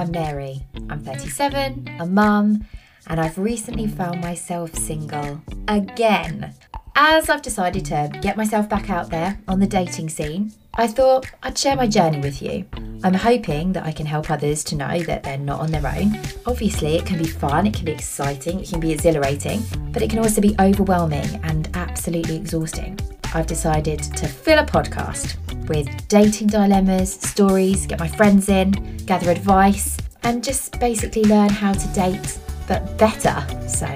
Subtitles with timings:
[0.00, 0.62] I'm Mary.
[0.88, 2.64] I'm 37, a mum,
[3.08, 6.54] and I've recently found myself single again.
[6.96, 11.26] As I've decided to get myself back out there on the dating scene, I thought
[11.42, 12.64] I'd share my journey with you.
[13.04, 16.18] I'm hoping that I can help others to know that they're not on their own.
[16.46, 19.62] Obviously, it can be fun, it can be exciting, it can be exhilarating,
[19.92, 22.98] but it can also be overwhelming and absolutely exhausting.
[23.34, 25.36] I've decided to fill a podcast
[25.70, 28.72] with dating dilemmas, stories, get my friends in,
[29.06, 33.36] gather advice, and just basically learn how to date, but better.
[33.68, 33.86] So,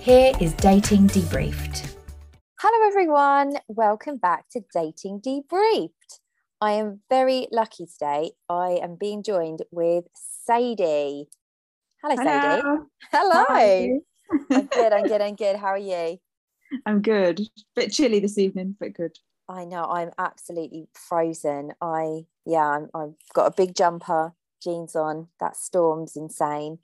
[0.00, 1.94] here is Dating Debriefed.
[2.58, 3.58] Hello, everyone.
[3.68, 6.18] Welcome back to Dating Debriefed.
[6.60, 8.32] I am very lucky today.
[8.48, 11.28] I am being joined with Sadie.
[12.02, 12.62] Hello, Sadie.
[13.12, 13.44] Hello.
[14.50, 14.92] I'm good.
[14.92, 15.20] I'm good.
[15.20, 15.54] I'm good.
[15.54, 16.18] How are you?
[16.84, 17.40] I'm good.
[17.76, 19.16] Bit chilly this evening, but good.
[19.50, 19.84] I know.
[19.84, 21.72] I'm absolutely frozen.
[21.80, 22.66] I yeah.
[22.66, 24.32] I'm, I've got a big jumper,
[24.62, 25.28] jeans on.
[25.40, 26.78] That storm's insane.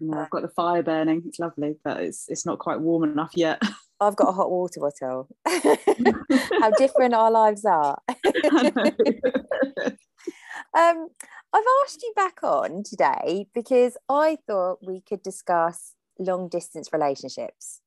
[0.00, 1.24] No, I've got the fire burning.
[1.26, 3.60] It's lovely, but it's it's not quite warm enough yet.
[4.00, 5.28] I've got a hot water bottle.
[6.60, 7.98] How different our lives are.
[10.72, 11.08] um,
[11.52, 17.80] I've asked you back on today because I thought we could discuss long distance relationships.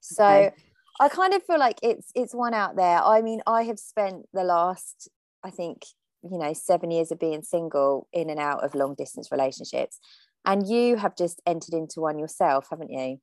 [0.00, 0.54] So okay.
[1.00, 3.02] I kind of feel like it's it's one out there.
[3.02, 5.08] I mean, I have spent the last,
[5.44, 5.84] I think,
[6.22, 9.98] you know, seven years of being single in and out of long distance relationships.
[10.44, 13.20] And you have just entered into one yourself, haven't you?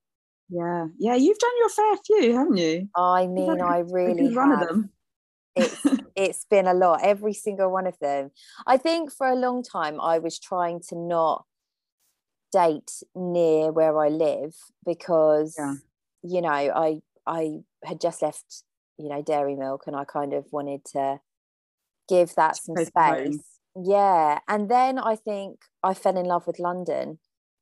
[0.50, 2.88] Yeah, yeah, you've done your fair few, haven't you?
[2.96, 4.62] I mean, I really have.
[4.62, 4.90] Of them.
[5.56, 8.32] it's it's been a lot, every single one of them.
[8.68, 11.46] I think for a long time I was trying to not
[12.52, 15.74] date near where I live because yeah.
[16.24, 18.64] you know I I had just left
[18.98, 21.20] you know dairy milk and I kind of wanted to
[22.08, 23.40] give that some space.
[23.78, 27.20] Yeah, and then I think I fell in love with London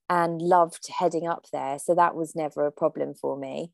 [0.09, 3.71] and loved heading up there so that was never a problem for me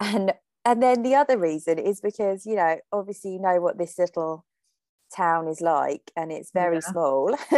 [0.00, 0.32] and
[0.64, 4.44] and then the other reason is because you know obviously you know what this little
[5.14, 6.90] town is like and it's very yeah.
[6.90, 7.36] small.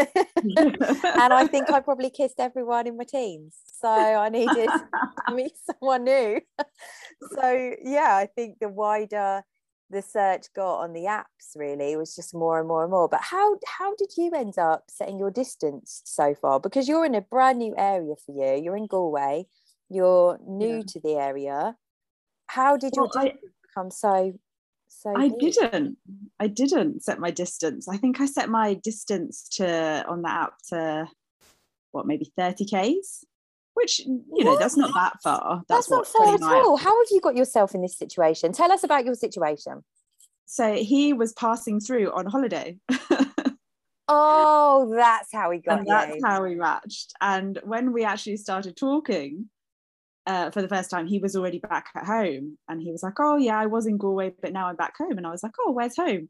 [1.22, 4.69] And i think i probably kissed everyone in my teens so i needed
[5.28, 6.41] to meet someone new.
[7.34, 9.42] So yeah i think the wider
[9.91, 13.09] the search got on the apps really was just more and more and more.
[13.09, 16.60] But how how did you end up setting your distance so far?
[16.60, 18.62] Because you're in a brand new area for you.
[18.62, 19.47] You're in galway.
[19.88, 20.82] You're new yeah.
[20.88, 21.76] to the area.
[22.47, 23.34] How did well, your I,
[23.66, 24.38] become so
[24.88, 25.97] so i didn't.
[26.41, 27.88] I didn't set my distance.
[27.88, 31.09] I think i set my distance to on the app to
[31.93, 33.25] what maybe 30 k's?
[33.75, 35.62] Which you know that's not that far.
[35.69, 36.77] That's, that's not far at all.
[36.77, 38.53] How have you got yourself in this situation?
[38.53, 39.84] Tell us about your situation.
[40.47, 42.78] So he was passing through on holiday.
[44.09, 47.12] Oh that's how we got and that's how we matched.
[47.21, 49.50] And when we actually started talking
[50.28, 53.19] uh, for the first time he was already back at home and he was like
[53.19, 55.55] oh yeah i was in galway but now i'm back home and i was like
[55.61, 56.28] oh where's home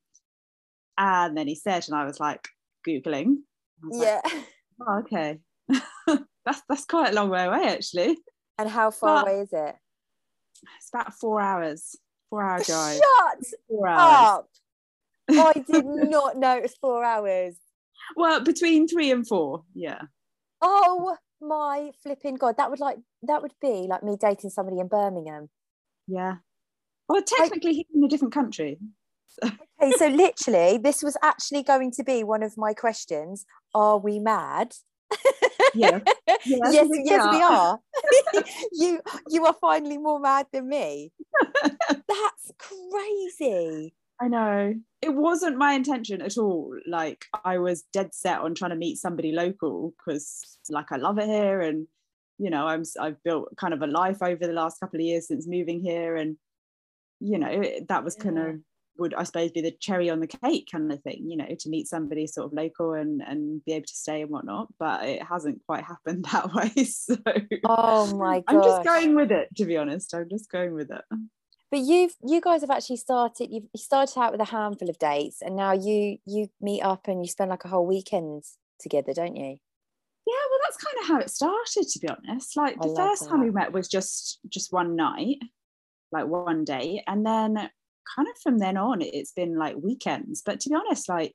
[0.96, 2.48] and then he said and i was like
[2.86, 3.36] googling
[3.82, 4.44] was yeah like,
[4.88, 5.38] oh, okay
[6.44, 8.16] that's that's quite a long way away actually.
[8.58, 9.76] And how far but away is it?
[10.78, 11.96] It's about four hours.
[12.30, 12.96] Four hour drive.
[12.96, 14.38] Shut four hours.
[14.38, 14.48] up.
[15.30, 17.56] I did not know it was four hours.
[18.16, 20.02] Well, between three and four, yeah.
[20.62, 22.56] Oh my flipping god!
[22.56, 25.48] That would like that would be like me dating somebody in Birmingham.
[26.06, 26.36] Yeah.
[27.08, 28.78] Well, technically, I, he's in a different country.
[29.44, 33.46] okay, so literally, this was actually going to be one of my questions.
[33.74, 34.74] Are we mad?
[35.74, 36.00] yeah.
[36.26, 37.78] yes, yes, we yes, we are.
[38.72, 39.00] you
[39.30, 41.12] you are finally more mad than me.
[41.62, 43.94] That's crazy.
[44.20, 44.74] I know.
[45.00, 46.74] It wasn't my intention at all.
[46.86, 51.18] Like I was dead set on trying to meet somebody local because like I love
[51.18, 51.86] it here and
[52.38, 55.28] you know, I'm I've built kind of a life over the last couple of years
[55.28, 56.36] since moving here and
[57.20, 58.24] you know, that was yeah.
[58.24, 58.56] kind of
[58.98, 61.68] would I suppose be the cherry on the cake kind of thing, you know, to
[61.68, 64.68] meet somebody sort of local and and be able to stay and whatnot.
[64.78, 66.84] But it hasn't quite happened that way.
[66.84, 67.16] So
[67.64, 69.48] oh my god, I'm just going with it.
[69.56, 71.04] To be honest, I'm just going with it.
[71.70, 73.50] But you've you guys have actually started.
[73.50, 77.08] You've you started out with a handful of dates, and now you you meet up
[77.08, 78.44] and you spend like a whole weekend
[78.80, 79.58] together, don't you?
[80.26, 81.88] Yeah, well, that's kind of how it started.
[81.88, 83.28] To be honest, like the first that.
[83.28, 85.38] time we met was just just one night,
[86.10, 87.70] like one day, and then
[88.16, 91.34] kind of from then on it's been like weekends but to be honest like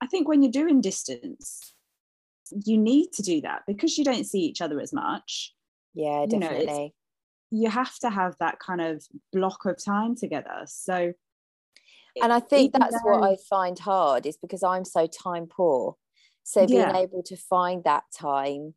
[0.00, 1.74] i think when you're doing distance
[2.64, 5.54] you need to do that because you don't see each other as much
[5.94, 6.90] yeah definitely you, know,
[7.52, 10.62] you have to have that kind of block of time together.
[10.66, 11.12] So
[12.20, 15.96] and i think that's though, what i find hard is because i'm so time poor.
[16.44, 16.98] So being yeah.
[16.98, 18.74] able to find that time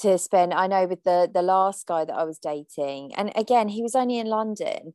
[0.00, 3.68] to spend i know with the the last guy that i was dating and again
[3.68, 4.94] he was only in london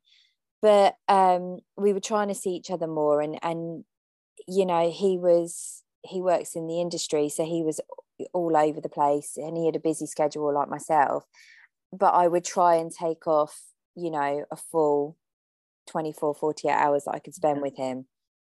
[0.61, 3.83] but um we were trying to see each other more and and
[4.47, 7.79] you know he was he works in the industry so he was
[8.33, 11.25] all over the place and he had a busy schedule like myself
[11.91, 13.61] but i would try and take off
[13.95, 15.17] you know a full
[15.87, 18.05] 24 48 hours that i could spend with him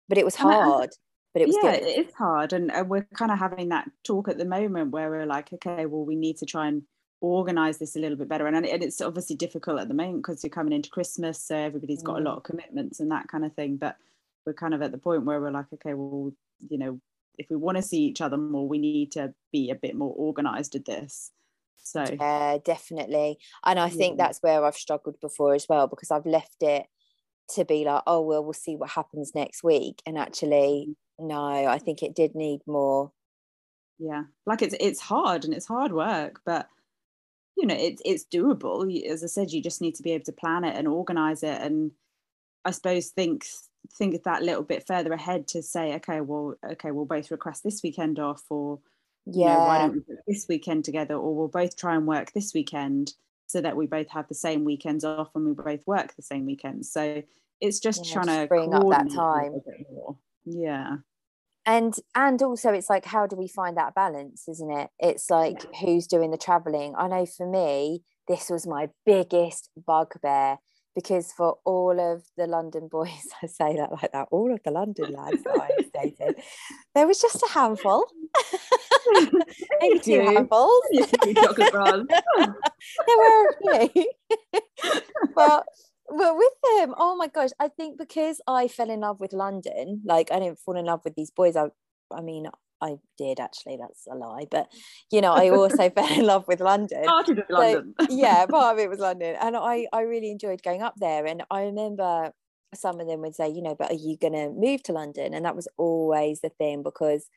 [0.08, 0.90] but it was hard
[1.34, 1.84] but it was yeah good.
[1.84, 5.26] it's hard and, and we're kind of having that talk at the moment where we're
[5.26, 6.84] like okay well we need to try and
[7.22, 10.44] organize this a little bit better and, and it's obviously difficult at the moment because
[10.44, 12.22] you're coming into christmas so everybody's got mm.
[12.22, 13.96] a lot of commitments and that kind of thing but
[14.46, 16.32] we're kind of at the point where we're like okay well
[16.70, 17.00] you know
[17.38, 20.14] if we want to see each other more we need to be a bit more
[20.16, 21.32] organized at this
[21.78, 24.26] so yeah definitely and i think yeah.
[24.26, 26.86] that's where i've struggled before as well because i've left it
[27.50, 30.90] to be like oh well we'll see what happens next week and actually
[31.20, 31.28] mm.
[31.28, 33.12] no i think it did need more
[34.00, 36.68] yeah like it's it's hard and it's hard work but
[37.56, 40.32] you know it's it's doable as i said you just need to be able to
[40.32, 41.92] plan it and organize it and
[42.66, 43.46] i suppose think
[43.98, 47.82] think that little bit further ahead to say okay well okay we'll both request this
[47.84, 48.80] weekend off or
[49.26, 52.08] yeah you know, why don't we put this weekend together or we'll both try and
[52.08, 53.14] work this weekend
[53.48, 56.46] so that we both have the same weekends off and we both work the same
[56.46, 57.24] weekends so
[57.62, 59.62] it's just yeah, trying just to bring up that time.
[60.46, 60.98] yeah.
[61.66, 64.90] And and also it's like how do we find that balance isn't it?
[65.00, 65.80] It's like yeah.
[65.80, 66.94] who's doing the traveling.
[66.98, 70.58] I know for me this was my biggest bugbear
[70.96, 74.72] because for all of the London boys, I say that like that, all of the
[74.72, 76.42] London lads that I dated,
[76.96, 78.06] there was just a handful,
[79.82, 80.82] maybe two handfuls.
[81.36, 82.08] chocolate
[82.38, 84.12] there were a few,
[85.36, 85.66] but
[86.08, 90.02] but with them, oh my gosh, I think because I fell in love with London,
[90.06, 91.56] like I didn't fall in love with these boys.
[91.56, 91.68] I,
[92.14, 92.48] I mean,
[92.86, 93.78] I did actually.
[93.78, 94.72] That's a lie, but
[95.12, 97.04] you know, I also fell in love with London.
[97.04, 97.96] Started in London.
[98.10, 101.26] yeah, part of it was London, and I I really enjoyed going up there.
[101.26, 102.32] And I remember
[102.74, 105.34] some of them would say, you know, but are you going to move to London?
[105.34, 107.28] And that was always the thing because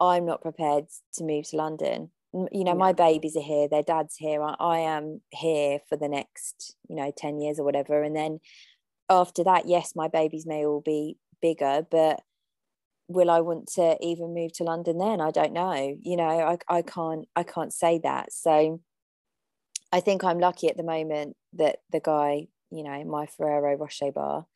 [0.00, 2.10] I'm not prepared to move to London.
[2.32, 2.78] You know, yeah.
[2.78, 4.42] my babies are here, their dad's here.
[4.42, 8.02] I, I am here for the next, you know, 10 years or whatever.
[8.02, 8.40] And then
[9.08, 12.22] after that, yes, my babies may all be bigger, but
[13.08, 15.20] will I want to even move to London then?
[15.20, 15.96] I don't know.
[16.00, 18.32] You know, I, I can't I can't say that.
[18.32, 18.80] So
[19.92, 24.12] I think I'm lucky at the moment that the guy, you know, my Ferrero Rocher
[24.12, 24.46] bar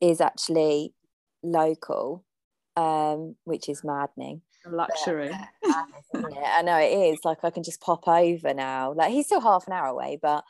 [0.00, 0.94] is actually
[1.42, 2.24] local,
[2.76, 4.42] um, which is maddening.
[4.66, 5.30] luxury.
[5.62, 5.76] But,
[6.12, 7.18] I know it is.
[7.24, 8.92] Like I can just pop over now.
[8.92, 10.44] Like he's still half an hour away, but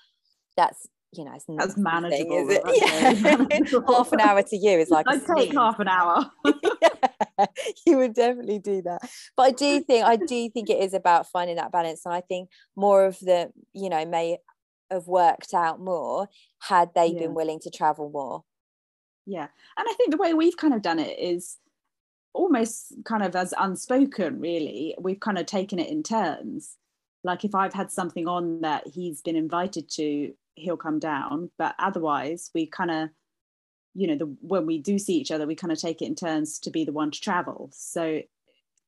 [0.56, 2.46] that's you know, it's that's manageable.
[2.46, 3.80] Thing, yeah.
[3.88, 6.30] half an hour to you is like I'd take half an hour.
[6.44, 7.46] yeah,
[7.86, 9.00] you would definitely do that.
[9.36, 12.04] But I do think I do think it is about finding that balance.
[12.04, 14.38] And I think more of the, you know, may
[14.90, 16.28] have worked out more
[16.60, 17.20] had they yeah.
[17.20, 18.44] been willing to travel more.
[19.26, 19.48] Yeah.
[19.76, 21.56] And I think the way we've kind of done it is
[22.34, 24.94] almost kind of as unspoken, really.
[24.98, 26.76] We've kind of taken it in turns.
[27.24, 31.50] Like if I've had something on that he's been invited to he'll come down.
[31.58, 33.08] But otherwise we kind of
[33.94, 36.14] you know the when we do see each other we kind of take it in
[36.14, 37.70] turns to be the one to travel.
[37.72, 38.20] So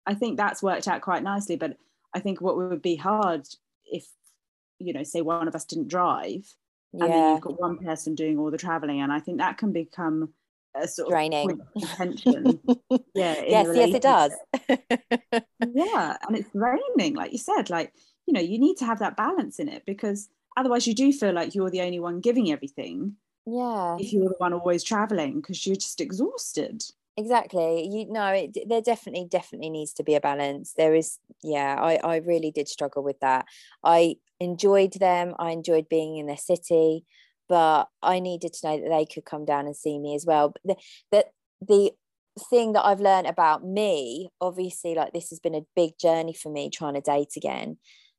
[0.07, 1.57] i think that's worked out quite nicely.
[1.57, 1.77] But
[2.15, 3.47] i think what would be hard
[3.85, 4.07] if
[4.79, 6.47] you know say one of us didn't drive
[6.93, 7.05] yeah.
[7.05, 9.01] and then you've got one person doing all the traveling.
[9.01, 10.33] And i think that can become
[10.75, 11.51] a sort of draining.
[11.51, 12.61] of tension
[13.15, 14.33] yeah yes yes it does.
[15.75, 17.71] yeah and it's raining like you said.
[17.71, 17.93] Like
[18.27, 21.33] you know you need to have that balance in it because otherwise you do feel
[21.33, 23.17] like you're the only one giving everything
[23.47, 23.97] yeah.
[23.99, 26.83] if you're the one always traveling because you're just exhausted.
[27.17, 27.89] Exactly.
[27.93, 30.73] You know it, there definitely definitely needs to be a balance.
[30.77, 33.47] There is yeah i i really did struggle with that.
[33.85, 35.35] I enjoyed them.
[35.39, 37.05] I enjoyed being in their city
[37.51, 40.55] but i needed to know that they could come down and see me as well.
[40.55, 40.77] But the,
[41.11, 41.25] the,
[41.67, 41.93] the
[42.49, 46.51] thing that i've learned about me obviously like this has been a big journey for
[46.51, 47.77] me trying to date again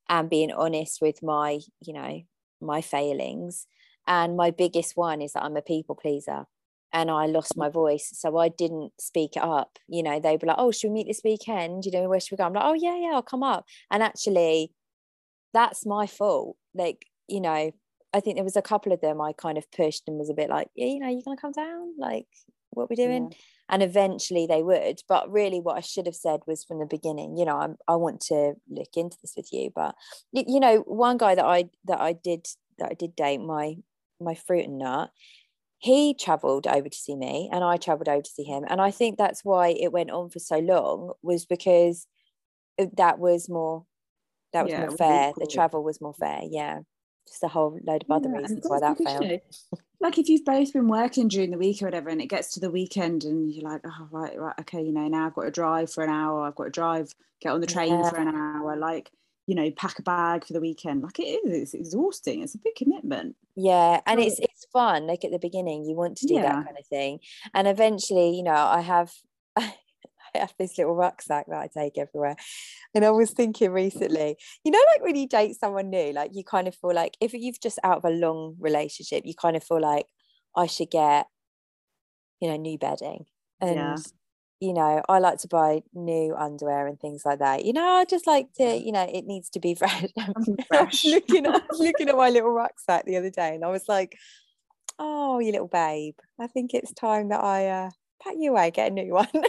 [0.10, 2.22] and being honest with my you know
[2.62, 3.68] my failings.
[4.08, 6.46] And my biggest one is that i'm a people pleaser
[6.94, 8.10] and i lost my voice.
[8.14, 9.78] So i didn't speak up.
[9.88, 11.86] You know they were like oh should we meet this weekend?
[11.86, 12.46] You know where should we go?
[12.46, 13.66] I'm like oh yeah yeah i'll come up.
[13.90, 14.72] And actually
[15.54, 16.58] that's my fault.
[16.74, 17.72] Like you know
[18.14, 20.34] i think there was a couple of them i kind of pushed and was a
[20.34, 21.94] bit like yeah you know you're gonna come down?
[21.98, 22.28] Like
[22.72, 23.38] what we're doing yeah
[23.72, 27.38] and eventually they would but really what i should have said was from the beginning
[27.38, 29.96] you know I'm, i want to look into this with you but
[30.34, 32.46] you know one guy that i that i did
[32.78, 33.78] that i did date my
[34.20, 35.10] my fruit and nut
[35.80, 38.92] he traveled over to see me and i traveled over to see him and i
[38.92, 42.08] think that's why it went on for so long was because
[42.98, 43.86] that was more
[44.54, 45.34] that was yeah, more fair.
[45.38, 46.42] The travel was more fair.
[46.44, 46.80] Yeah,
[47.28, 49.40] just a whole load of other yeah, reasons why that failed.
[50.02, 52.60] like if you've both been working during the week or whatever, and it gets to
[52.60, 55.52] the weekend, and you're like, oh right, right, okay, you know, now I've got to
[55.52, 56.42] drive for an hour.
[56.42, 58.10] I've got to drive, get on the train yeah.
[58.10, 58.76] for an hour.
[58.76, 59.12] Like
[59.48, 61.04] you know, pack a bag for the weekend.
[61.04, 62.42] Like it is, it's exhausting.
[62.42, 63.36] It's a big commitment.
[63.56, 65.08] Yeah, and it's it's fun.
[65.08, 66.44] Like at the beginning, you want to do yeah.
[66.44, 67.20] that kind of thing,
[67.54, 69.14] and eventually, you know, I have.
[70.36, 72.36] I have this little rucksack that I take everywhere.
[72.94, 76.44] And I was thinking recently, you know, like when you date someone new, like you
[76.44, 79.64] kind of feel like if you've just out of a long relationship, you kind of
[79.64, 80.08] feel like
[80.56, 81.28] I should get,
[82.40, 83.26] you know, new bedding.
[83.60, 83.96] And yeah
[84.62, 87.66] you know, I like to buy new underwear and things like that.
[87.66, 90.06] You know, I just like to, you know, it needs to be fresh.
[90.68, 91.04] fresh.
[91.04, 94.16] looking, at, looking at my little rucksack the other day and I was like,
[95.00, 97.90] oh, you little babe, I think it's time that I uh,
[98.22, 99.28] pack you away, get a new one.
[99.34, 99.44] I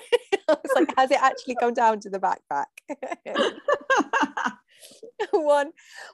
[0.49, 2.67] was like, has it actually come down to the backpack?
[5.31, 5.71] one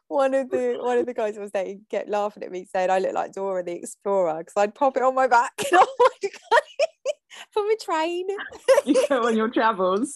[0.09, 2.99] one of the one of the guys was dating kept laughing at me saying I
[2.99, 5.53] look like Dora the Explorer because I'd pop it on my back.
[5.73, 6.63] oh my God
[7.51, 8.27] from a train.
[8.85, 10.15] you go on your travels.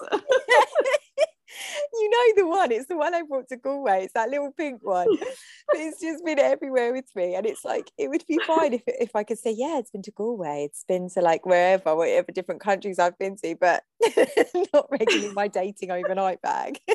[1.93, 4.81] You know the one it's the one i brought to galway it's that little pink
[4.83, 5.07] one.
[5.75, 9.17] It's just been everywhere with me and it's like it would be fine if, if
[9.17, 12.61] i could say yeah it's been to galway it's been to like wherever whatever different
[12.61, 13.83] countries i've been to but
[14.75, 16.79] not regularly my dating overnight bag.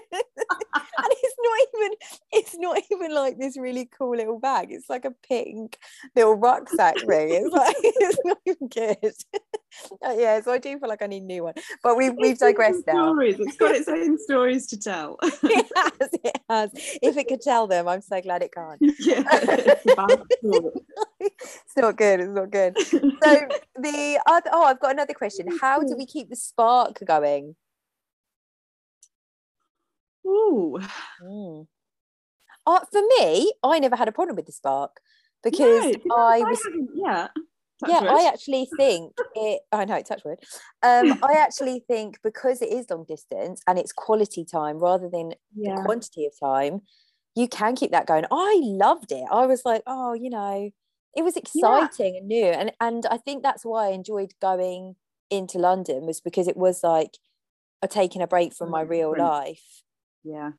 [1.00, 1.12] And
[1.44, 1.98] not even
[2.32, 5.78] it's not even like this really cool little bag it's like a pink
[6.16, 9.14] little rucksack thing it's like it's not even good
[10.06, 11.54] uh, yeah so i do feel like i need a new one
[11.84, 13.40] but we've, we've digressed now stories.
[13.40, 15.18] it's got its own stories to tell.
[15.22, 16.72] it has, it has.
[17.02, 18.80] If it could tell them, I'm so glad it can't.
[19.00, 19.86] Yeah, it's
[21.78, 22.20] not good.
[22.20, 22.78] It's not good.
[22.78, 25.48] So the other, oh, I've got another question.
[25.60, 27.56] How do we keep the spark going?
[30.28, 30.80] Ooh.
[31.24, 31.68] Mm.
[32.66, 35.00] Uh, for me, I never had a problem with the spark
[35.44, 36.60] because no, I was
[36.94, 37.28] yeah
[37.80, 38.10] Touch yeah.
[38.10, 39.62] I actually think it.
[39.72, 40.40] I know, touch wood.
[40.82, 45.34] Um, I actually think because it is long distance and it's quality time rather than
[45.56, 45.76] yeah.
[45.76, 46.82] the quantity of time,
[47.36, 48.26] you can keep that going.
[48.32, 49.26] I loved it.
[49.32, 50.72] I was like, oh, you know,
[51.16, 52.20] it was exciting yeah.
[52.20, 54.96] and new, and and I think that's why I enjoyed going
[55.30, 57.18] into London was because it was like
[57.82, 59.84] a taking a break from my real life.
[60.28, 60.52] Yeah,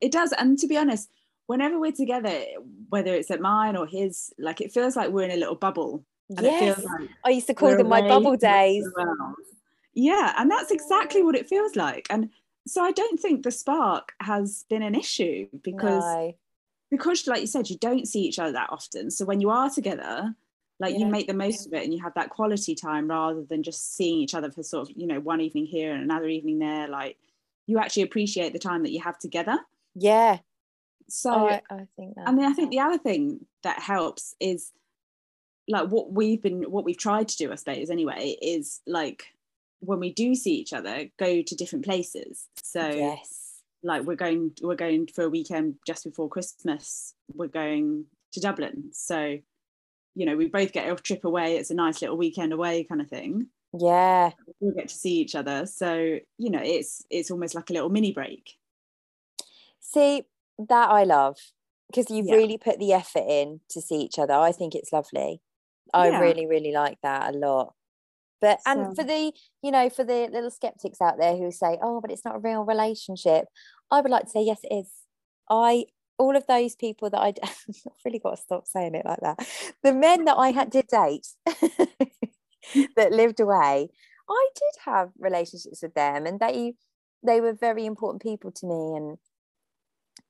[0.00, 0.32] it does.
[0.32, 1.08] And to be honest,
[1.46, 2.42] whenever we're together,
[2.88, 6.04] whether it's at mine or his, like it feels like we're in a little bubble
[6.30, 6.84] and yes.
[6.84, 8.86] Like I used to call them my bubble days.
[9.94, 12.06] Yeah, and that's exactly what it feels like.
[12.10, 12.30] And
[12.66, 16.34] so I don't think the spark has been an issue because no.
[16.90, 19.10] because like you said, you don't see each other that often.
[19.10, 20.34] So when you are together,
[20.78, 21.00] like yeah.
[21.00, 23.96] you make the most of it and you have that quality time rather than just
[23.96, 26.88] seeing each other for sort of, you know, one evening here and another evening there.
[26.88, 27.16] Like
[27.68, 29.58] you actually appreciate the time that you have together.
[29.94, 30.38] Yeah.
[31.08, 32.26] So oh, I, I think that.
[32.26, 34.72] And then I think the other thing that helps is
[35.68, 39.26] like what we've been what we've tried to do I suppose, anyway is like
[39.80, 44.52] when we do see each other go to different places so yes like we're going
[44.62, 49.38] we're going for a weekend just before christmas we're going to dublin so
[50.14, 53.00] you know we both get a trip away it's a nice little weekend away kind
[53.00, 53.46] of thing
[53.78, 57.72] yeah we get to see each other so you know it's it's almost like a
[57.72, 58.56] little mini break
[59.80, 60.22] see
[60.58, 61.36] that i love
[61.88, 62.34] because you've yeah.
[62.34, 65.42] really put the effort in to see each other i think it's lovely
[65.92, 66.20] I yeah.
[66.20, 67.74] really, really like that a lot.
[68.40, 68.70] But so.
[68.70, 69.32] and for the,
[69.62, 72.40] you know, for the little skeptics out there who say, oh, but it's not a
[72.40, 73.46] real relationship,
[73.90, 74.90] I would like to say, yes, it is.
[75.50, 75.86] I
[76.18, 79.46] all of those people that I I've really got to stop saying it like that.
[79.82, 81.26] The men that I had to date
[82.96, 83.88] that lived away,
[84.28, 86.74] I did have relationships with them, and they
[87.22, 89.18] they were very important people to me, and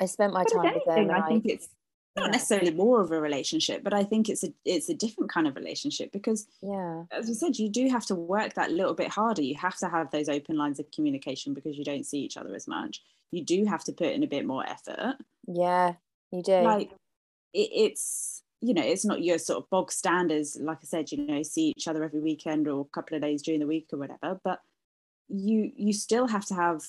[0.01, 1.11] I spent my but time with them.
[1.11, 1.69] I think it's
[2.17, 5.47] not necessarily more of a relationship but i think it's a it's a different kind
[5.47, 7.05] of relationship because yeah.
[7.13, 9.43] as I said you do have to work that little bit harder.
[9.43, 12.57] You have to have those open lines of communication because you don't see each other
[12.57, 13.03] as much.
[13.31, 15.15] You do have to put in a bit more effort.
[15.47, 15.93] Yeah
[16.31, 16.61] you do.
[16.61, 16.91] Like
[17.53, 21.25] it, it's you know it's not your sort of bog standards like i said you
[21.27, 23.99] know see each other every weekend or a couple of days during the week or
[23.99, 24.61] whatever but
[25.29, 26.83] you you still have to have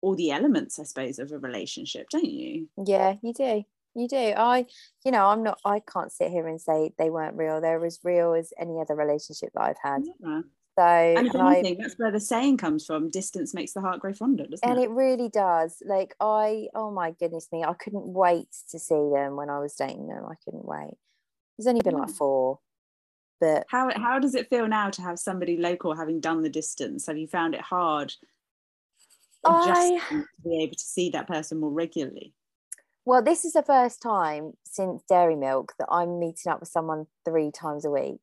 [0.00, 2.68] all the elements i suppose of a relationship don't you?
[2.84, 3.64] Yeah you do.
[3.94, 4.34] You do.
[4.36, 4.66] I
[5.04, 7.60] you know i'm not i can't sit here and say they weren't real.
[7.60, 10.02] They're as real as any other relationship that i've had.
[10.20, 10.42] Yeah.
[10.78, 14.12] so and, and I, that's where the saying comes from distance makes the heart grow
[14.12, 14.60] fonder and it?
[14.62, 15.82] And it really does.
[15.84, 19.74] Like i oh my goodness me i couldn't wait to see them when i was
[19.74, 20.24] dating them.
[20.30, 20.94] I couldn't wait
[21.58, 22.58] it's only been like four
[23.40, 27.06] but how how does it feel now to have somebody local having done the distance
[27.06, 28.12] have you found it hard
[29.44, 30.00] I...
[30.10, 32.34] to be able to see that person more regularly?
[33.04, 37.06] Well, this is the first time since Dairy Milk that I'm meeting up with someone
[37.24, 38.20] three times a week.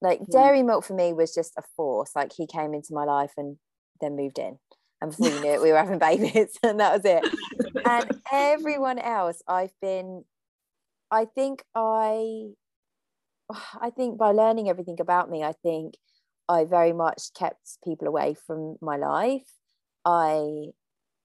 [0.00, 0.30] Like mm.
[0.30, 2.12] Dairy Milk for me was just a force.
[2.14, 3.56] Like he came into my life and
[4.00, 4.58] then moved in.
[5.00, 7.24] And before you knew it, we were having babies and that was it.
[7.84, 10.24] and everyone else, I've been,
[11.10, 12.50] I think I,
[13.80, 15.94] I think by learning everything about me, I think
[16.48, 19.46] I very much kept people away from my life.
[20.04, 20.68] I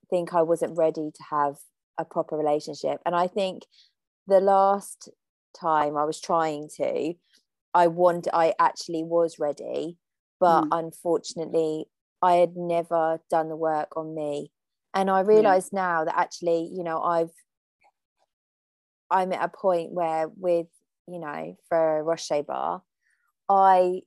[0.09, 1.55] think I wasn't ready to have
[1.97, 2.99] a proper relationship.
[3.05, 3.63] And I think
[4.27, 5.09] the last
[5.59, 7.13] time I was trying to,
[7.73, 9.97] I want I actually was ready,
[10.39, 10.67] but mm.
[10.71, 11.85] unfortunately
[12.21, 14.51] I had never done the work on me.
[14.93, 15.81] And I realize yeah.
[15.81, 17.31] now that actually, you know, I've
[19.11, 20.67] I'm at a point where with,
[21.07, 22.81] you know, Ferrero Rocher Bar,
[23.49, 24.01] I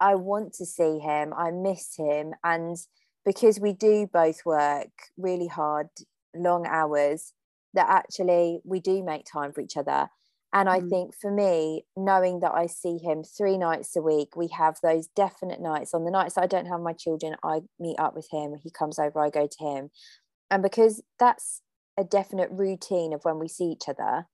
[0.00, 2.34] I want to see him, I miss him.
[2.42, 2.76] And
[3.24, 5.88] because we do both work really hard,
[6.34, 7.32] long hours,
[7.74, 10.08] that actually we do make time for each other.
[10.52, 10.90] And I mm.
[10.90, 15.08] think for me, knowing that I see him three nights a week, we have those
[15.16, 15.94] definite nights.
[15.94, 18.56] On the nights I don't have my children, I meet up with him.
[18.62, 19.90] He comes over, I go to him.
[20.50, 21.62] And because that's
[21.98, 24.26] a definite routine of when we see each other,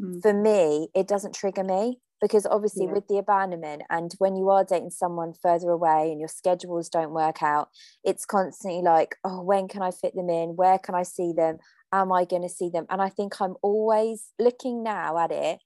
[0.00, 0.20] mm.
[0.22, 2.92] for me, it doesn't trigger me because obviously yeah.
[2.92, 7.10] with the abandonment and when you are dating someone further away and your schedules don't
[7.10, 7.68] work out
[8.04, 11.58] it's constantly like oh when can i fit them in where can i see them
[11.94, 12.86] am I going to see them?
[12.90, 15.60] And I think I'm always looking now at it.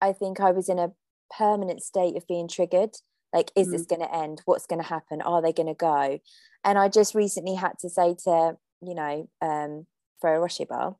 [0.00, 0.92] I think I was in a
[1.36, 2.96] permanent state of being triggered.
[3.32, 3.72] Like, is mm.
[3.72, 4.42] this going to end?
[4.44, 5.20] What's going to happen?
[5.20, 6.20] Are they going to go?
[6.64, 9.86] And I just recently had to say to, you know, um,
[10.20, 10.96] for a bar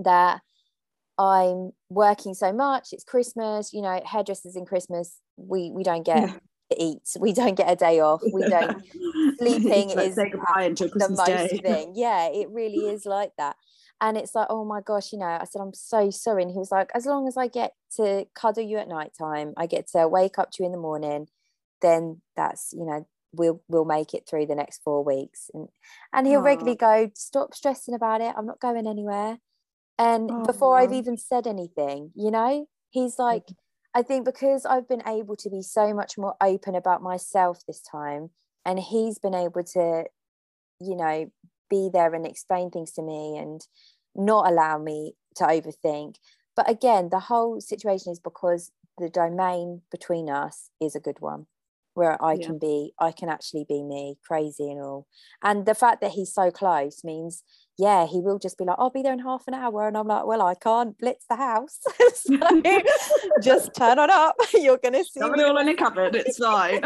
[0.00, 0.40] that
[1.18, 2.88] I'm working so much.
[2.92, 6.32] It's Christmas, you know, hairdressers in Christmas, we we don't get yeah.
[6.70, 7.02] to eat.
[7.18, 8.22] We don't get a day off.
[8.32, 8.82] We don't
[9.38, 11.48] sleeping is the most day.
[11.62, 11.92] thing.
[11.94, 13.56] Yeah, it really is like that
[14.00, 16.58] and it's like oh my gosh you know i said i'm so sorry and he
[16.58, 19.88] was like as long as i get to cuddle you at night time i get
[19.88, 21.26] to wake up to you in the morning
[21.82, 25.68] then that's you know we'll we'll make it through the next four weeks and
[26.12, 26.44] and he'll Aww.
[26.44, 29.38] regularly go stop stressing about it i'm not going anywhere
[29.98, 30.46] and Aww.
[30.46, 33.98] before i've even said anything you know he's like mm-hmm.
[33.98, 37.80] i think because i've been able to be so much more open about myself this
[37.80, 38.30] time
[38.64, 40.04] and he's been able to
[40.80, 41.30] you know
[41.68, 43.62] be there and explain things to me and
[44.14, 46.16] not allow me to overthink.
[46.54, 51.46] But again, the whole situation is because the domain between us is a good one
[51.94, 52.46] where I yeah.
[52.46, 55.06] can be, I can actually be me, crazy and all.
[55.42, 57.42] And the fact that he's so close means,
[57.78, 59.86] yeah, he will just be like, I'll be there in half an hour.
[59.86, 61.80] And I'm like, well, I can't blitz the house.
[62.14, 62.38] so
[63.42, 64.36] just turn on up.
[64.54, 65.20] You're going to see.
[65.20, 66.14] me all in a cupboard.
[66.14, 66.82] It's fine.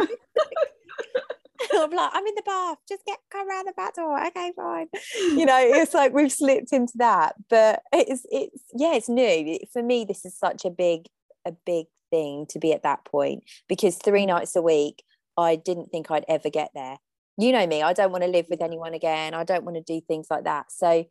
[1.73, 4.27] I'm like, I'm in the bath, just get come around the back door.
[4.27, 4.89] Okay, fine.
[5.15, 7.35] You know, it's like we've slipped into that.
[7.49, 9.59] But it's it's yeah, it's new.
[9.73, 11.07] For me, this is such a big,
[11.45, 14.29] a big thing to be at that point because three mm.
[14.29, 15.05] nights a week,
[15.37, 16.99] I didn't think I'd ever get there.
[17.37, 19.35] You know me, I don't want to live with anyone again.
[19.35, 20.71] I don't want to do things like that.
[20.71, 21.07] So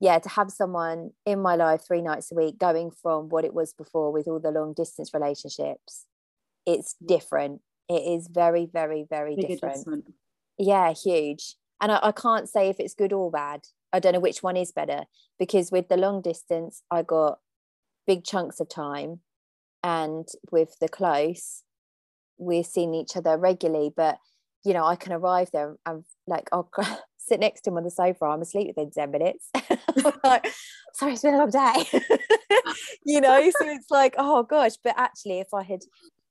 [0.00, 3.54] yeah, to have someone in my life three nights a week going from what it
[3.54, 6.06] was before with all the long distance relationships,
[6.66, 7.06] it's mm.
[7.06, 7.60] different.
[7.88, 10.06] It is very very very different.
[10.58, 11.56] yeah huge.
[11.80, 13.62] And I, I can't say if it's good or bad.
[13.92, 15.04] I don't know which one is better
[15.40, 17.40] because with the long distance i got
[18.06, 19.20] big chunks of time
[19.82, 21.64] and with the close
[22.38, 24.18] we're seeing each other regularly but
[24.64, 26.70] you know i can arrive there and like i'll
[27.16, 29.50] sit next to him on the sofa i'm asleep within 10 minutes
[30.24, 30.46] like
[30.94, 31.84] sorry it's been a long day
[33.04, 35.80] you know so it's like oh gosh but actually if i had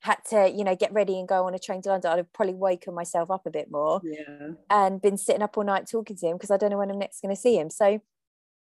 [0.01, 2.33] had to, you know, get ready and go on a train to London, I'd have
[2.33, 4.51] probably woken myself up a bit more yeah.
[4.69, 6.99] and been sitting up all night talking to him because I don't know when I'm
[6.99, 7.69] next going to see him.
[7.69, 8.01] So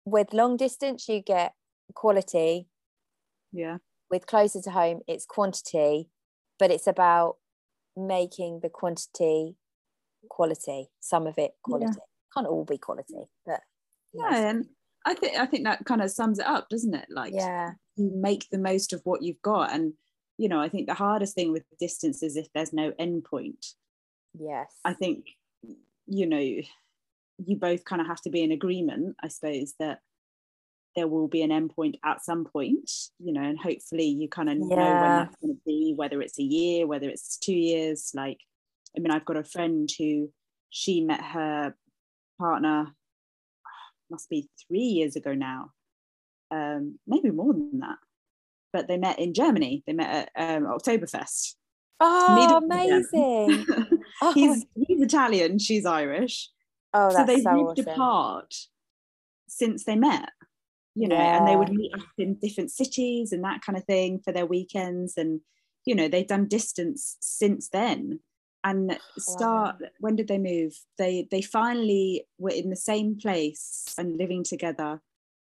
[0.05, 1.55] with long distance, you get
[1.95, 2.67] quality.
[3.53, 3.79] Yeah.
[4.11, 6.09] With closer to home, it's quantity,
[6.59, 7.37] but it's about
[8.07, 9.57] making the quantity
[10.29, 11.87] quality, some of it quality.
[11.87, 12.05] Yeah.
[12.35, 13.61] Can't all be quality, but
[14.13, 14.67] yeah, and
[15.05, 17.07] I think I think that kind of sums it up, doesn't it?
[17.11, 19.95] Like yeah, you make the most of what you've got and
[20.41, 23.67] you know, I think the hardest thing with distance is if there's no end point.
[24.33, 24.73] Yes.
[24.87, 25.27] I think,
[26.07, 29.99] you know, you both kind of have to be in agreement, I suppose, that
[30.97, 34.49] there will be an end point at some point, you know, and hopefully you kind
[34.49, 34.77] of yeah.
[34.77, 38.11] know when that's going to be, whether it's a year, whether it's two years.
[38.15, 38.39] Like,
[38.97, 40.31] I mean, I've got a friend who
[40.71, 41.75] she met her
[42.39, 42.87] partner,
[44.11, 45.71] must be three years ago now,
[46.51, 47.99] um, maybe more than that
[48.73, 49.83] but they met in Germany.
[49.85, 51.57] They met at um, Oktoberfest.
[51.99, 53.67] Oh, amazing!
[54.23, 54.33] oh.
[54.33, 56.49] he's he's Italian, she's Irish,
[56.93, 57.93] Oh, that's so they've so lived awesome.
[57.93, 58.55] apart
[59.49, 60.31] since they met.
[61.01, 61.39] You know, yeah.
[61.39, 64.45] and they would meet up in different cities and that kind of thing for their
[64.45, 65.41] weekends, and
[65.87, 68.21] you know they've done distance since then.
[68.63, 69.89] And oh, start wow.
[70.01, 70.75] when did they move?
[70.99, 75.01] They they finally were in the same place and living together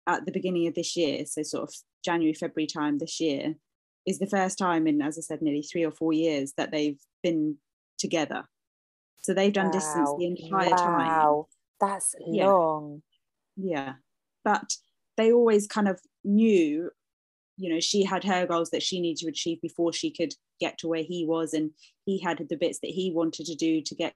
[0.06, 1.26] at the beginning of this year.
[1.26, 3.56] So sort of January February time this year
[4.06, 7.00] is the first time in, as I said, nearly three or four years that they've
[7.22, 7.56] been
[7.98, 8.44] together.
[9.22, 9.72] So they've done wow.
[9.72, 10.76] distance the entire wow.
[10.76, 11.08] time.
[11.08, 11.48] Wow,
[11.80, 12.46] that's yeah.
[12.46, 13.02] long.
[13.56, 13.94] Yeah.
[14.44, 14.76] But
[15.16, 16.90] they always kind of knew,
[17.56, 20.78] you know, she had her goals that she needed to achieve before she could get
[20.78, 21.54] to where he was.
[21.54, 21.70] And
[22.06, 24.14] he had the bits that he wanted to do to get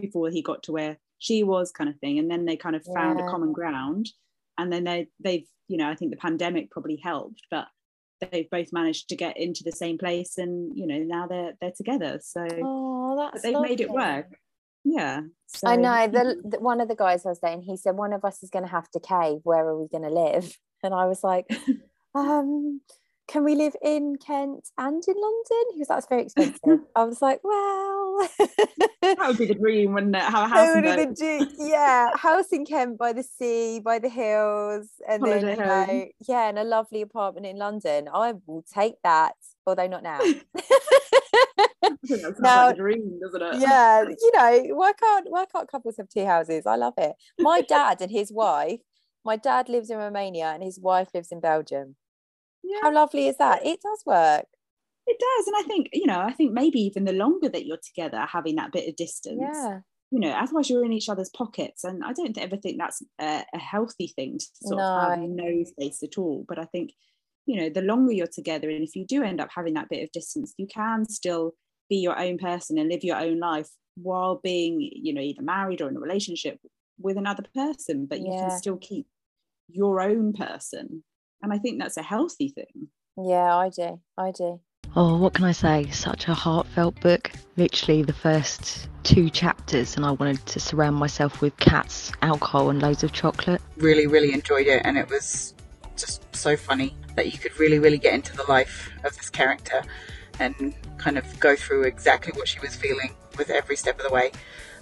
[0.00, 2.18] before he got to where she was, kind of thing.
[2.18, 3.26] And then they kind of found yeah.
[3.26, 4.10] a common ground.
[4.58, 7.66] And then they they've, you know, I think the pandemic probably helped, but
[8.20, 11.72] they've both managed to get into the same place and you know now they're they're
[11.76, 13.70] together so oh, they've lovely.
[13.70, 14.38] made it work
[14.84, 15.68] yeah so.
[15.68, 18.24] i know the, the, one of the guys i was dating he said one of
[18.24, 21.06] us is going to have to cave where are we going to live and i
[21.06, 21.46] was like
[22.14, 22.80] um
[23.26, 25.64] can we live in Kent and in London?
[25.72, 26.80] He was that's very expensive.
[26.96, 28.28] I was like, well,
[29.00, 30.22] that would be the dream, wouldn't it?
[30.22, 34.88] Have a house in the yeah, house in Kent by the sea, by the hills,
[35.08, 38.08] and Holiday then you know, yeah, and a lovely apartment in London.
[38.12, 39.34] I will take that,
[39.66, 40.20] although not now.
[42.38, 43.60] Now, like dream, doesn't it?
[43.60, 46.66] Yeah, you know, why can't why can't couples have tea houses?
[46.66, 47.12] I love it.
[47.38, 48.80] My dad and his wife.
[49.26, 51.96] My dad lives in Romania and his wife lives in Belgium
[52.64, 52.78] yeah.
[52.82, 53.64] How lovely is that?
[53.64, 54.46] It does work.
[55.06, 55.46] It does.
[55.46, 58.56] And I think, you know, I think maybe even the longer that you're together, having
[58.56, 59.40] that bit of distance.
[59.40, 59.80] Yeah.
[60.10, 61.84] You know, otherwise you're in each other's pockets.
[61.84, 64.84] And I don't ever think that's a, a healthy thing to sort no.
[64.84, 66.44] of have no space at all.
[66.48, 66.92] But I think,
[67.46, 70.02] you know, the longer you're together, and if you do end up having that bit
[70.02, 71.52] of distance, you can still
[71.88, 75.80] be your own person and live your own life while being, you know, either married
[75.80, 76.58] or in a relationship
[76.98, 78.48] with another person, but you yeah.
[78.48, 79.06] can still keep
[79.68, 81.02] your own person
[81.44, 82.88] and I think that's a healthy thing.
[83.18, 84.00] Yeah, I do.
[84.16, 84.60] I do.
[84.96, 85.90] Oh, what can I say?
[85.90, 87.30] Such a heartfelt book.
[87.56, 92.80] Literally the first two chapters, and I wanted to surround myself with cats, alcohol, and
[92.80, 93.60] loads of chocolate.
[93.76, 95.54] Really, really enjoyed it, and it was
[95.96, 99.82] just so funny that you could really, really get into the life of this character
[100.38, 104.12] and kind of go through exactly what she was feeling with every step of the
[104.12, 104.30] way.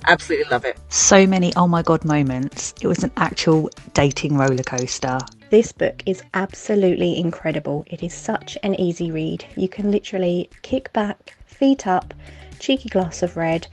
[0.07, 0.79] Absolutely love it.
[0.89, 2.75] So many oh my god moments.
[2.81, 5.19] It was an actual dating roller coaster.
[5.51, 7.85] This book is absolutely incredible.
[7.89, 9.45] It is such an easy read.
[9.57, 12.15] You can literally kick back, feet up,
[12.59, 13.67] cheeky glass of red,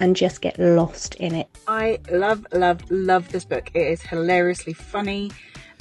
[0.00, 1.48] and just get lost in it.
[1.68, 3.70] I love, love, love this book.
[3.74, 5.30] It is hilariously funny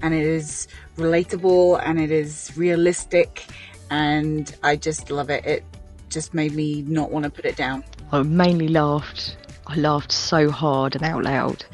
[0.01, 3.45] and it is relatable and it is realistic
[3.89, 5.45] and I just love it.
[5.45, 5.63] It
[6.09, 7.83] just made me not want to put it down.
[8.11, 9.37] I mainly laughed.
[9.67, 11.65] I laughed so hard and out loud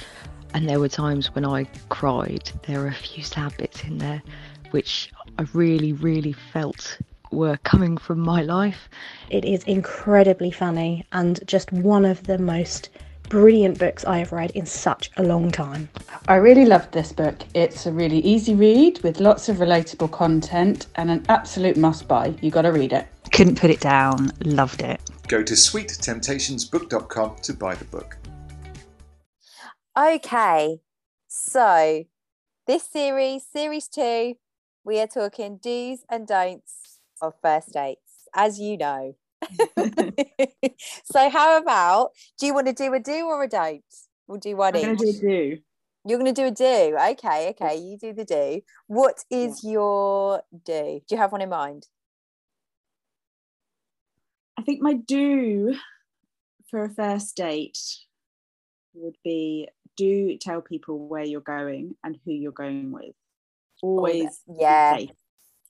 [0.56, 2.49] and there were times when I cried.
[2.65, 4.23] There were a few sad bits in there
[4.71, 6.97] which I really, really felt
[7.32, 8.89] were coming from my life.
[9.30, 12.89] It is incredibly funny and just one of the most
[13.29, 15.89] brilliant books I have read in such a long time.
[16.27, 17.43] I really loved this book.
[17.53, 22.35] It's a really easy read with lots of relatable content and an absolute must buy.
[22.41, 23.07] You got to read it.
[23.31, 24.31] Couldn't put it down.
[24.43, 25.01] Loved it.
[25.27, 28.17] Go to sweettemptationsbook.com to buy the book.
[29.97, 30.81] Okay,
[31.27, 32.05] so
[32.67, 34.35] this series, series two,
[34.83, 39.15] we are talking do's and don'ts of first dates, as you know.
[41.05, 43.84] so, how about do you want to do a do or a don't?
[44.27, 44.99] We'll do one I'm each.
[44.99, 45.58] Do a do.
[46.08, 46.97] You're going to do a do.
[47.12, 47.77] Okay, okay.
[47.77, 48.62] You do the do.
[48.88, 49.71] What is yeah.
[49.71, 51.01] your do?
[51.08, 51.88] Do you have one in mind?
[54.58, 55.75] I think my do
[56.69, 57.79] for a first date
[58.93, 63.15] would be do tell people where you're going and who you're going with.
[63.84, 64.99] Oh, Always, oh, yeah,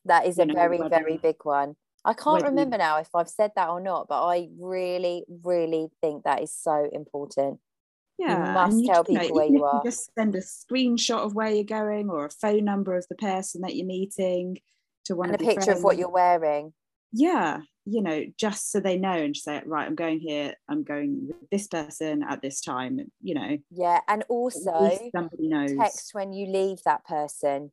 [0.05, 1.75] that is a know, very, very big one.
[2.05, 6.23] I can't remember now if I've said that or not, but I really, really think
[6.23, 7.59] that is so important.
[8.17, 9.81] Yeah, you must you, tell people know, where you are.
[9.83, 13.61] just send a screenshot of where you're going or a phone number of the person
[13.61, 14.59] that you're meeting
[15.05, 15.79] to one and a picture friends.
[15.79, 16.73] of what you're wearing.
[17.11, 21.27] Yeah, you know, just so they know and say, right, I'm going here, I'm going
[21.27, 23.57] with this person at this time, you know.
[23.71, 25.75] Yeah, and also somebody knows.
[25.77, 27.71] text when you leave that person.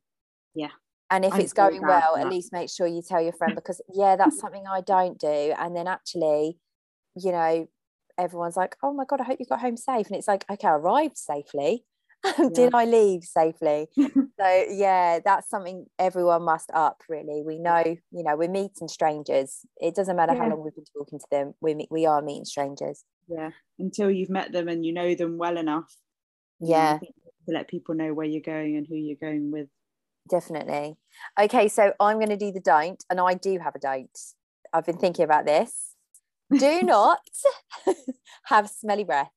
[0.54, 0.68] Yeah.
[1.12, 2.27] And if I it's going well, that.
[2.27, 5.55] at least make sure you tell your friend because yeah, that's something I don't do.
[5.59, 6.59] And then actually,
[7.14, 7.68] you know,
[8.18, 10.07] everyone's like, oh my God, I hope you got home safe.
[10.07, 11.85] And it's like, okay, I arrived safely.
[12.55, 13.88] did I leave safely?
[13.96, 17.03] so yeah, that's something everyone must up.
[17.09, 19.66] Really, we know, you know, we're meeting strangers.
[19.81, 20.44] It doesn't matter yeah.
[20.44, 21.55] how long we've been talking to them.
[21.61, 23.05] We we are meeting strangers.
[23.29, 25.92] Yeah, until you've met them and you know them well enough.
[26.61, 26.98] Yeah.
[27.01, 29.66] To let people know where you're going and who you're going with.
[30.28, 30.96] Definitely.
[31.40, 34.18] Okay, so I'm going to do the don't, and I do have a don't.
[34.72, 35.94] I've been thinking about this.
[36.56, 37.18] Do not
[38.44, 39.30] have smelly breath.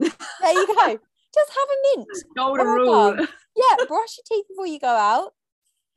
[0.00, 0.10] There
[0.52, 0.98] you go.
[1.34, 2.08] Just have a mint.
[2.36, 3.16] Golden rule.
[3.54, 5.32] Yeah, brush your teeth before you go out.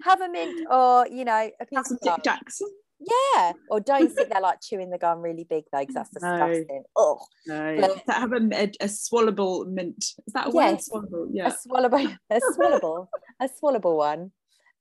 [0.03, 1.99] Have a mint or, you know, a piece of.
[2.01, 2.61] Tic Tacs.
[2.99, 3.53] Yeah.
[3.69, 6.47] Or don't sit there like chewing the gum really big though, because that's No.
[6.47, 6.83] disgusting.
[6.97, 7.77] Oh, No.
[7.79, 9.97] But- That have a, a, a swallowable mint.
[10.27, 10.89] Is that a Yes.
[10.91, 11.03] word?
[11.05, 11.29] Swallowable.
[11.29, 11.53] a Yeah.
[11.65, 13.07] swallowable, a swallowable,
[13.39, 14.31] a swallowable one.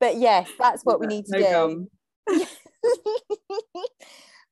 [0.00, 1.88] But yes, that's what we need to No do.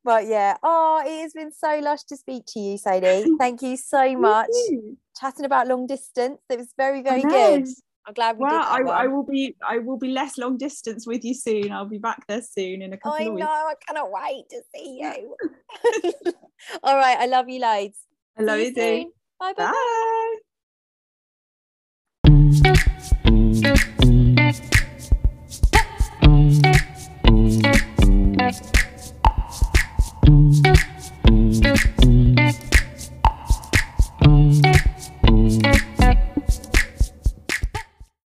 [0.04, 3.30] but yeah, oh, it has been so lush to speak to you, Sadie.
[3.38, 4.50] Thank you so much.
[5.18, 6.40] Chatting about long distance.
[6.50, 7.64] It was very, very good.
[8.06, 10.58] I'm glad we Well, did I, that I will be I will be less long
[10.58, 11.72] distance with you soon.
[11.72, 13.48] I'll be back there soon in a couple I of know, weeks.
[13.48, 15.36] I cannot wait to see you.
[16.82, 17.98] All right, I love you loads.
[18.38, 19.12] I love you too.
[19.40, 19.64] Bye bye.
[19.72, 20.36] Bye.
[28.46, 28.86] Bye.